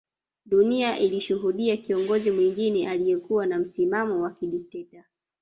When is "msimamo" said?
3.59-4.21